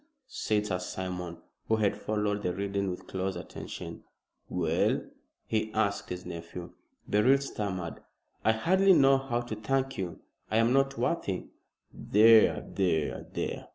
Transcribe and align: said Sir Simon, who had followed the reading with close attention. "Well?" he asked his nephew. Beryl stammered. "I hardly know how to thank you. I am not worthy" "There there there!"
said 0.25 0.65
Sir 0.65 0.79
Simon, 0.79 1.37
who 1.67 1.75
had 1.75 1.95
followed 1.95 2.41
the 2.41 2.51
reading 2.51 2.89
with 2.89 3.05
close 3.05 3.35
attention. 3.35 4.03
"Well?" 4.49 5.03
he 5.45 5.71
asked 5.75 6.09
his 6.09 6.25
nephew. 6.25 6.71
Beryl 7.07 7.37
stammered. 7.37 7.99
"I 8.43 8.53
hardly 8.53 8.93
know 8.93 9.19
how 9.19 9.41
to 9.41 9.55
thank 9.55 9.99
you. 9.99 10.19
I 10.49 10.57
am 10.57 10.73
not 10.73 10.97
worthy" 10.97 11.49
"There 12.17 12.61
there 12.73 13.27
there!" 13.31 13.67